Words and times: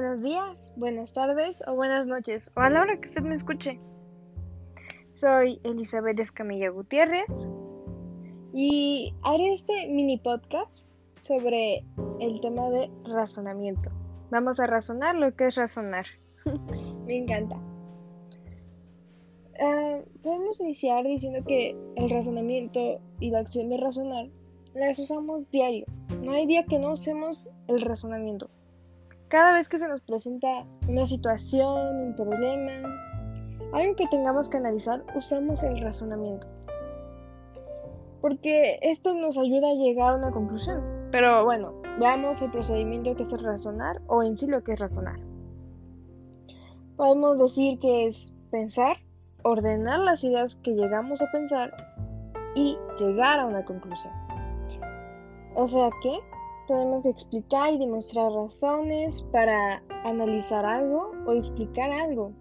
buenos 0.00 0.22
días, 0.22 0.72
buenas 0.76 1.12
tardes 1.12 1.60
o 1.66 1.74
buenas 1.74 2.06
noches, 2.06 2.52
o 2.54 2.60
a 2.60 2.70
la 2.70 2.82
hora 2.82 3.00
que 3.00 3.08
usted 3.08 3.22
me 3.22 3.34
escuche. 3.34 3.80
Soy 5.10 5.60
Elizabeth 5.64 6.20
Escamilla 6.20 6.70
Gutiérrez 6.70 7.26
y 8.54 9.12
haré 9.24 9.54
este 9.54 9.88
mini 9.88 10.16
podcast 10.18 10.86
sobre 11.20 11.84
el 12.20 12.40
tema 12.40 12.70
de 12.70 12.88
razonamiento. 13.06 13.90
Vamos 14.30 14.60
a 14.60 14.68
razonar 14.68 15.16
lo 15.16 15.34
que 15.34 15.46
es 15.46 15.56
razonar. 15.56 16.06
me 17.04 17.16
encanta. 17.16 17.60
Ah, 19.60 19.98
podemos 20.22 20.60
iniciar 20.60 21.04
diciendo 21.06 21.40
que 21.44 21.76
el 21.96 22.08
razonamiento 22.08 23.00
y 23.18 23.30
la 23.32 23.40
acción 23.40 23.68
de 23.68 23.78
razonar 23.78 24.28
las 24.74 25.00
usamos 25.00 25.50
diario. 25.50 25.86
No 26.22 26.34
hay 26.34 26.46
día 26.46 26.66
que 26.66 26.78
no 26.78 26.92
usemos 26.92 27.48
el 27.66 27.80
razonamiento. 27.80 28.48
Cada 29.28 29.52
vez 29.52 29.68
que 29.68 29.78
se 29.78 29.86
nos 29.86 30.00
presenta 30.00 30.64
una 30.88 31.04
situación, 31.04 31.96
un 31.96 32.16
problema, 32.16 32.72
algo 33.74 33.94
que 33.94 34.06
tengamos 34.06 34.48
que 34.48 34.56
analizar, 34.56 35.04
usamos 35.14 35.62
el 35.62 35.78
razonamiento. 35.82 36.46
Porque 38.22 38.78
esto 38.80 39.12
nos 39.12 39.36
ayuda 39.36 39.68
a 39.68 39.74
llegar 39.74 40.14
a 40.14 40.16
una 40.16 40.30
conclusión. 40.30 40.82
Pero 41.10 41.44
bueno, 41.44 41.74
veamos 42.00 42.40
el 42.40 42.50
procedimiento 42.50 43.14
que 43.16 43.24
es 43.24 43.42
razonar 43.42 44.00
o 44.06 44.22
en 44.22 44.34
sí 44.34 44.46
lo 44.46 44.64
que 44.64 44.72
es 44.72 44.80
razonar. 44.80 45.20
Podemos 46.96 47.38
decir 47.38 47.78
que 47.80 48.06
es 48.06 48.32
pensar, 48.50 48.96
ordenar 49.42 49.98
las 50.00 50.24
ideas 50.24 50.56
que 50.62 50.72
llegamos 50.72 51.20
a 51.20 51.30
pensar 51.30 51.76
y 52.54 52.78
llegar 52.98 53.40
a 53.40 53.46
una 53.46 53.62
conclusión. 53.66 54.14
O 55.54 55.68
sea 55.68 55.90
que 56.02 56.18
tenemos 56.68 57.02
que 57.02 57.08
explicar 57.08 57.72
y 57.72 57.78
demostrar 57.78 58.30
razones 58.30 59.22
para 59.32 59.82
analizar 60.04 60.64
algo 60.64 61.10
o 61.26 61.32
explicar 61.32 61.90
algo 61.90 62.32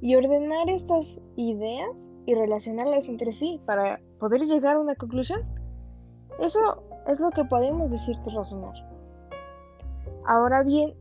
y 0.00 0.14
ordenar 0.14 0.68
estas 0.68 1.20
ideas 1.36 1.90
y 2.26 2.34
relacionarlas 2.34 3.08
entre 3.08 3.32
sí 3.32 3.60
para 3.64 4.00
poder 4.20 4.42
llegar 4.42 4.76
a 4.76 4.80
una 4.80 4.94
conclusión. 4.94 5.40
Eso 6.38 6.82
es 7.08 7.18
lo 7.18 7.30
que 7.30 7.44
podemos 7.44 7.90
decir 7.90 8.14
que 8.22 8.30
es 8.30 8.36
razonar. 8.36 8.74
Ahora 10.26 10.62
bien, 10.62 10.94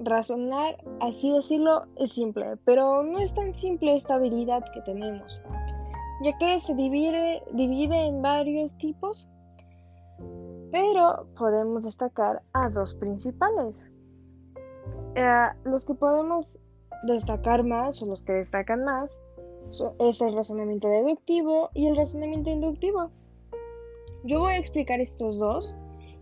razonar, 0.00 0.76
así 1.00 1.32
decirlo, 1.32 1.84
es 1.96 2.12
simple, 2.12 2.56
pero 2.64 3.04
no 3.04 3.20
es 3.20 3.34
tan 3.34 3.54
simple 3.54 3.94
esta 3.94 4.14
habilidad 4.14 4.64
que 4.72 4.80
tenemos, 4.80 5.42
ya 6.24 6.36
que 6.38 6.58
se 6.58 6.74
divide, 6.74 7.44
divide 7.52 8.06
en 8.06 8.20
varios 8.20 8.76
tipos 8.78 9.28
pero 10.74 11.28
podemos 11.38 11.84
destacar 11.84 12.42
a 12.52 12.68
dos 12.68 12.94
principales. 12.94 13.88
Eh, 15.14 15.46
los 15.62 15.84
que 15.84 15.94
podemos 15.94 16.58
destacar 17.06 17.62
más 17.62 18.02
o 18.02 18.06
los 18.06 18.24
que 18.24 18.32
destacan 18.32 18.82
más 18.82 19.22
es 20.00 20.20
el 20.20 20.34
razonamiento 20.34 20.88
deductivo 20.88 21.70
y 21.74 21.86
el 21.86 21.96
razonamiento 21.96 22.50
inductivo. 22.50 23.12
Yo 24.24 24.40
voy 24.40 24.54
a 24.54 24.58
explicar 24.58 24.98
estos 24.98 25.38
dos 25.38 25.76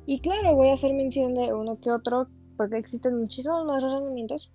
y 0.04 0.20
claro, 0.20 0.54
voy 0.54 0.68
a 0.68 0.74
hacer 0.74 0.92
mención 0.92 1.32
de 1.32 1.54
uno 1.54 1.80
que 1.80 1.90
otro 1.90 2.26
porque 2.58 2.76
existen 2.76 3.18
muchísimos 3.18 3.64
más 3.64 3.82
razonamientos, 3.82 4.52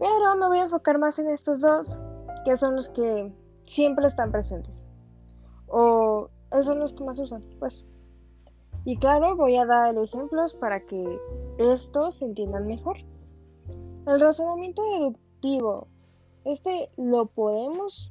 pero 0.00 0.34
me 0.36 0.48
voy 0.48 0.58
a 0.58 0.64
enfocar 0.64 0.98
más 0.98 1.16
en 1.20 1.30
estos 1.30 1.60
dos 1.60 2.00
que 2.44 2.56
son 2.56 2.74
los 2.74 2.88
que 2.88 3.32
siempre 3.62 4.08
están 4.08 4.32
presentes 4.32 4.88
o 5.68 6.28
son 6.64 6.80
los 6.80 6.92
que 6.92 7.04
más 7.04 7.20
usan, 7.20 7.44
pues. 7.60 7.84
Y 8.84 8.96
claro, 8.96 9.36
voy 9.36 9.56
a 9.56 9.66
dar 9.66 9.96
ejemplos 9.98 10.54
para 10.54 10.84
que 10.86 11.18
estos 11.58 12.16
se 12.16 12.24
entiendan 12.24 12.66
mejor. 12.66 12.96
El 14.06 14.20
razonamiento 14.20 14.82
deductivo. 14.94 15.86
Este 16.44 16.90
lo 16.96 17.26
podemos 17.26 18.10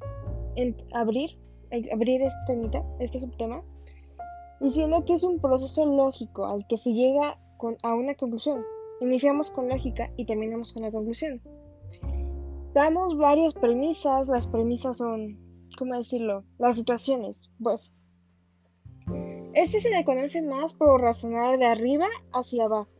abrir, 0.92 1.38
abrir 1.92 2.22
este, 2.22 2.82
este 3.00 3.20
subtema, 3.20 3.62
diciendo 4.60 5.04
que 5.04 5.14
es 5.14 5.24
un 5.24 5.40
proceso 5.40 5.84
lógico 5.84 6.46
al 6.46 6.66
que 6.68 6.76
se 6.76 6.92
llega 6.92 7.38
a 7.82 7.94
una 7.94 8.14
conclusión. 8.14 8.62
Iniciamos 9.00 9.50
con 9.50 9.68
lógica 9.68 10.12
y 10.16 10.26
terminamos 10.26 10.72
con 10.72 10.82
la 10.82 10.92
conclusión. 10.92 11.40
Damos 12.74 13.16
varias 13.16 13.54
premisas, 13.54 14.28
las 14.28 14.46
premisas 14.46 14.98
son, 14.98 15.40
¿cómo 15.76 15.96
decirlo? 15.96 16.44
Las 16.58 16.76
situaciones, 16.76 17.50
pues 17.60 17.92
este 19.54 19.80
se 19.80 19.90
le 19.90 20.04
conoce 20.04 20.42
más 20.42 20.72
por 20.72 21.00
razonar 21.00 21.58
de 21.58 21.66
arriba 21.66 22.06
hacia 22.32 22.64
abajo. 22.64 22.90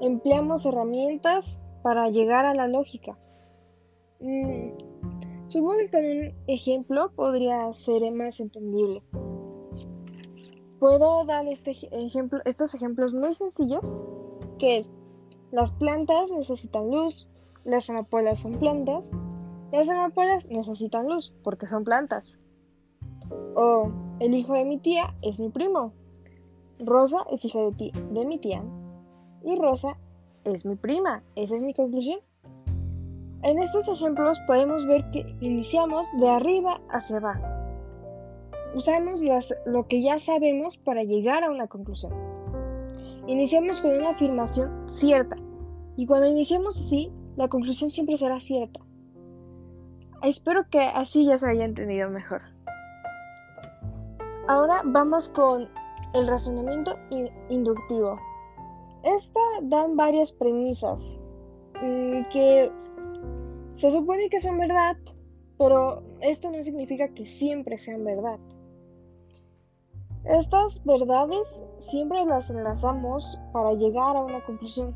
Empleamos 0.00 0.64
herramientas 0.64 1.60
para 1.82 2.08
llegar 2.08 2.46
a 2.46 2.54
la 2.54 2.66
lógica. 2.66 3.18
Mm, 4.20 4.70
supongo 5.48 5.78
que 5.78 5.90
con 5.90 6.04
un 6.04 6.34
ejemplo 6.46 7.12
podría 7.14 7.72
ser 7.74 8.10
más 8.12 8.40
entendible. 8.40 9.02
Puedo 10.78 11.24
dar 11.24 11.46
este 11.46 11.72
ejemplo, 11.92 12.40
estos 12.44 12.74
ejemplos 12.74 13.12
muy 13.12 13.34
sencillos, 13.34 13.98
que 14.58 14.78
es, 14.78 14.94
las 15.52 15.72
plantas 15.72 16.30
necesitan 16.32 16.90
luz, 16.90 17.28
las 17.64 17.88
amapolas 17.90 18.40
son 18.40 18.52
plantas, 18.58 19.10
las 19.72 19.88
amapolas 19.88 20.46
necesitan 20.46 21.06
luz 21.06 21.34
porque 21.42 21.66
son 21.66 21.84
plantas. 21.84 22.38
O 23.54 23.90
el 24.20 24.34
hijo 24.34 24.54
de 24.54 24.64
mi 24.64 24.78
tía 24.78 25.14
es 25.22 25.40
mi 25.40 25.50
primo. 25.50 25.92
Rosa 26.84 27.18
es 27.30 27.44
hija 27.44 27.60
de, 27.60 27.92
de 28.10 28.26
mi 28.26 28.38
tía. 28.38 28.62
Y 29.42 29.56
Rosa 29.56 29.96
es 30.44 30.66
mi 30.66 30.76
prima. 30.76 31.22
Esa 31.36 31.56
es 31.56 31.62
mi 31.62 31.74
conclusión. 31.74 32.20
En 33.42 33.58
estos 33.58 33.88
ejemplos 33.88 34.40
podemos 34.46 34.86
ver 34.86 35.04
que 35.10 35.36
iniciamos 35.40 36.08
de 36.18 36.28
arriba 36.28 36.80
hacia 36.90 37.18
abajo. 37.18 37.44
Usamos 38.74 39.20
lo 39.66 39.86
que 39.86 40.02
ya 40.02 40.18
sabemos 40.18 40.78
para 40.78 41.04
llegar 41.04 41.44
a 41.44 41.50
una 41.50 41.68
conclusión. 41.68 42.12
Iniciamos 43.26 43.80
con 43.80 43.92
una 43.92 44.10
afirmación 44.10 44.88
cierta. 44.88 45.36
Y 45.96 46.06
cuando 46.06 46.26
iniciamos 46.26 46.80
así, 46.80 47.12
la 47.36 47.48
conclusión 47.48 47.90
siempre 47.90 48.16
será 48.16 48.40
cierta. 48.40 48.80
Espero 50.22 50.68
que 50.70 50.80
así 50.80 51.26
ya 51.26 51.36
se 51.36 51.50
haya 51.50 51.66
entendido 51.66 52.08
mejor. 52.08 52.53
Ahora 54.46 54.82
vamos 54.84 55.30
con 55.30 55.70
el 56.12 56.26
razonamiento 56.26 56.98
inductivo. 57.48 58.20
Esta 59.02 59.40
dan 59.62 59.96
varias 59.96 60.32
premisas 60.32 61.18
mm, 61.82 62.28
que 62.30 62.70
se 63.72 63.90
supone 63.90 64.28
que 64.28 64.40
son 64.40 64.58
verdad, 64.58 64.96
pero 65.58 66.02
esto 66.20 66.50
no 66.50 66.62
significa 66.62 67.08
que 67.08 67.26
siempre 67.26 67.78
sean 67.78 68.04
verdad. 68.04 68.38
Estas 70.24 70.84
verdades 70.84 71.64
siempre 71.78 72.22
las 72.26 72.50
enlazamos 72.50 73.38
para 73.54 73.72
llegar 73.72 74.14
a 74.14 74.24
una 74.24 74.44
conclusión, 74.44 74.94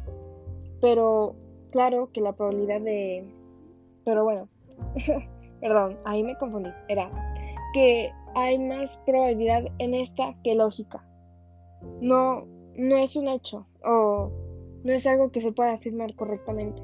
pero 0.82 1.34
claro 1.70 2.10
que 2.12 2.20
la 2.20 2.34
probabilidad 2.34 2.82
de... 2.82 3.26
Pero 4.04 4.24
bueno, 4.24 4.46
perdón, 5.60 5.98
ahí 6.04 6.22
me 6.22 6.36
confundí. 6.36 6.70
Era 6.88 7.10
que 7.72 8.12
hay 8.34 8.58
más 8.58 8.96
probabilidad 9.06 9.64
en 9.78 9.94
esta 9.94 10.34
que 10.42 10.54
lógica. 10.54 11.04
No, 12.00 12.44
no 12.76 12.96
es 12.96 13.16
un 13.16 13.28
hecho 13.28 13.66
o 13.84 14.30
no 14.84 14.92
es 14.92 15.06
algo 15.06 15.30
que 15.30 15.40
se 15.40 15.52
pueda 15.52 15.72
afirmar 15.72 16.14
correctamente. 16.14 16.82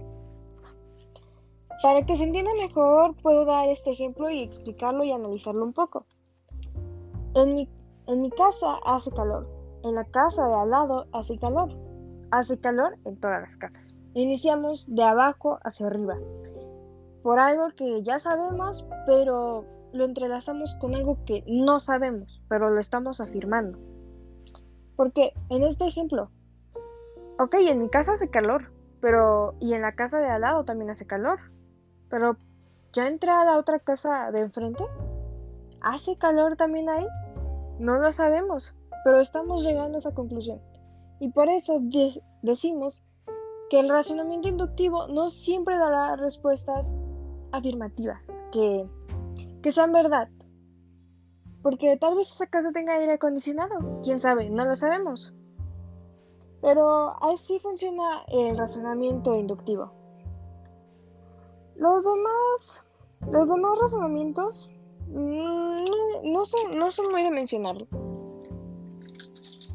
Para 1.83 2.05
que 2.07 2.17
se 2.17 2.25
entienda 2.25 2.53
mejor, 2.55 3.15
puedo 3.17 3.45
dar 3.45 3.69
este 3.69 3.91
ejemplo 3.91 4.31
y 4.31 4.43
explicarlo 4.43 5.05
y 5.05 5.13
analizarlo 5.13 5.65
un 5.65 5.73
poco. 5.73 6.07
En 7.35 7.55
mi, 7.55 7.69
en 8.07 8.23
mi 8.23 8.31
casa 8.31 8.79
hace 8.87 9.11
calor, 9.11 9.47
en 9.83 9.95
la 9.95 10.05
casa 10.05 10.47
de 10.47 10.55
al 10.55 10.71
lado 10.71 11.07
hace 11.13 11.39
calor. 11.39 11.71
Hace 12.31 12.59
calor 12.59 12.97
en 13.05 13.21
todas 13.21 13.43
las 13.43 13.57
casas. 13.57 13.95
Iniciamos 14.15 14.93
de 14.95 15.03
abajo 15.03 15.59
hacia 15.63 15.87
arriba, 15.87 16.17
por 17.23 17.39
algo 17.39 17.69
que 17.77 18.03
ya 18.03 18.19
sabemos, 18.19 18.87
pero 19.07 19.65
lo 19.95 20.05
entrelazamos 20.05 20.75
con 20.75 20.95
algo 20.95 21.19
que 21.25 21.45
no 21.47 21.79
sabemos, 21.79 22.43
pero 22.49 22.69
lo 22.69 22.81
estamos 22.81 23.21
afirmando. 23.21 23.79
Porque 24.97 25.33
en 25.51 25.63
este 25.63 25.87
ejemplo, 25.87 26.31
ok, 27.39 27.55
en 27.61 27.79
mi 27.79 27.89
casa 27.89 28.15
hace 28.15 28.29
calor, 28.29 28.73
pero 29.01 29.55
y 29.61 29.73
en 29.73 29.83
la 29.83 29.95
casa 29.95 30.19
de 30.19 30.27
al 30.27 30.41
lado 30.41 30.65
también 30.65 30.91
hace 30.91 31.07
calor, 31.07 31.39
pero 32.09 32.37
ya 32.93 33.07
entré 33.07 33.31
a 33.31 33.45
la 33.45 33.57
otra 33.57 33.79
casa 33.79 34.33
de 34.33 34.41
enfrente, 34.41 34.85
¿hace 35.81 36.17
calor 36.17 36.57
también 36.57 36.91
ahí? 36.91 37.07
No 37.81 37.99
lo 37.99 38.11
sabemos, 38.11 38.75
pero 39.05 39.21
estamos 39.21 39.65
llegando 39.65 39.97
a 39.97 39.99
esa 39.99 40.15
conclusión. 40.15 40.61
Y 41.21 41.31
por 41.31 41.49
eso 41.49 41.81
decimos 42.43 43.05
que 43.71 43.79
el 43.79 43.89
razonamiento 43.89 44.49
inductivo 44.49 45.07
no 45.07 45.31
siempre 45.31 45.79
dará 45.79 46.17
respuestas 46.17 46.97
afirmativas, 47.53 48.33
que 48.51 48.89
que 49.65 49.73
sean 49.73 49.93
verdad. 49.93 50.29
Porque 51.63 51.97
tal 51.97 52.17
vez 52.17 52.31
esa 52.31 52.47
casa 52.47 52.71
tenga 52.71 52.93
aire 52.93 53.15
acondicionado, 53.15 54.03
quién 54.03 54.19
sabe, 54.19 54.51
no 54.51 54.67
lo 54.67 54.77
sabemos. 54.77 55.33
Pero 56.61 57.17
así 57.25 57.59
funciona 57.61 58.25
el 58.29 58.59
razonamiento 58.59 59.35
inductivo. 59.35 59.91
Los 61.77 62.05
demás, 62.05 62.85
los 63.33 63.49
demás 63.49 63.79
razonamientos 63.81 64.69
mm, 65.09 65.77
no, 66.25 66.45
son, 66.45 66.79
no 66.79 66.91
son 66.91 67.11
muy 67.11 67.23
de 67.23 67.31
mencionarlo. 67.31 67.87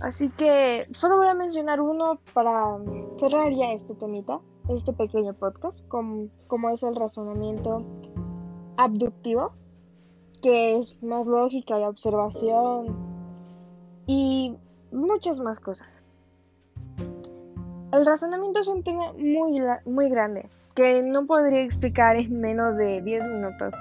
Así 0.01 0.29
que 0.29 0.87
solo 0.93 1.17
voy 1.17 1.27
a 1.27 1.33
mencionar 1.33 1.81
uno 1.81 2.19
para 2.35 2.77
cerrar 3.17 3.51
ya 3.53 3.71
este 3.71 3.95
temita, 3.95 4.39
este 4.69 4.93
pequeño 4.93 5.33
podcast, 5.33 5.85
como, 5.87 6.27
como 6.45 6.69
es 6.69 6.83
el 6.83 6.95
razonamiento 6.95 7.83
abductivo, 8.77 9.53
que 10.41 10.77
es 10.77 11.01
más 11.03 11.27
lógica 11.27 11.79
y 11.79 11.83
observación 11.83 12.95
y 14.07 14.55
muchas 14.91 15.39
más 15.39 15.59
cosas. 15.59 16.03
El 17.91 18.05
razonamiento 18.05 18.59
es 18.59 18.67
un 18.67 18.83
tema 18.83 19.13
muy, 19.13 19.61
muy 19.85 20.09
grande 20.09 20.49
que 20.75 21.03
no 21.03 21.25
podría 21.25 21.63
explicar 21.63 22.15
en 22.15 22.39
menos 22.39 22.77
de 22.77 23.01
10 23.01 23.27
minutos. 23.27 23.73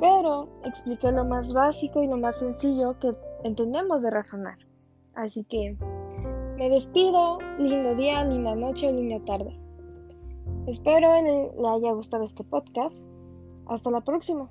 Pero 0.00 0.48
expliqué 0.64 1.12
lo 1.12 1.24
más 1.24 1.52
básico 1.52 2.02
y 2.02 2.06
lo 2.06 2.16
más 2.16 2.38
sencillo 2.38 2.98
que 2.98 3.14
entendemos 3.44 4.02
de 4.02 4.10
razonar. 4.10 4.58
Así 5.14 5.44
que 5.44 5.76
me 6.56 6.68
despido. 6.68 7.38
Lindo 7.58 7.94
día, 7.94 8.24
linda 8.24 8.54
noche, 8.54 8.92
linda 8.92 9.24
tarde. 9.24 9.58
Espero 10.66 11.12
le 11.12 11.68
haya 11.68 11.92
gustado 11.92 12.24
este 12.24 12.42
podcast. 12.42 13.04
Hasta 13.66 13.90
la 13.90 14.00
próxima. 14.00 14.50